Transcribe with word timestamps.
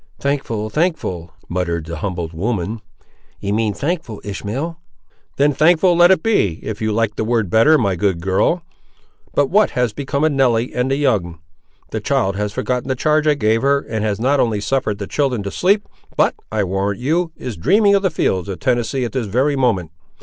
"Thankful, 0.17 0.71
thankful," 0.71 1.31
muttered 1.47 1.85
the 1.85 1.97
humbled 1.97 2.33
woman; 2.33 2.81
"ye 3.39 3.51
mean 3.51 3.75
thankful, 3.75 4.19
Ishmael!" 4.23 4.79
"Then 5.37 5.53
thankful 5.53 5.95
let 5.95 6.09
it 6.09 6.23
be, 6.23 6.59
if 6.63 6.81
you 6.81 6.91
like 6.91 7.17
the 7.17 7.23
word 7.23 7.51
better, 7.51 7.77
my 7.77 7.95
good 7.95 8.19
girl,—but 8.19 9.45
what 9.51 9.69
has 9.69 9.93
become 9.93 10.23
of 10.23 10.31
Nelly 10.31 10.73
and 10.73 10.89
the 10.89 10.95
young? 10.95 11.37
The 11.91 11.99
child 12.01 12.35
has 12.35 12.51
forgotten 12.51 12.87
the 12.89 12.95
charge 12.95 13.27
I 13.27 13.35
gave 13.35 13.61
her, 13.61 13.81
and 13.87 14.03
has 14.03 14.19
not 14.19 14.39
only 14.39 14.59
suffered 14.59 14.97
the 14.97 15.05
children 15.05 15.43
to 15.43 15.51
sleep, 15.51 15.87
but, 16.17 16.33
I 16.51 16.63
warrant 16.63 16.99
you, 16.99 17.31
is 17.35 17.55
dreaming 17.55 17.93
of 17.93 18.01
the 18.01 18.09
fields 18.09 18.49
of 18.49 18.59
Tennessee 18.59 19.05
at 19.05 19.11
this 19.11 19.27
very 19.27 19.55
moment. 19.55 19.91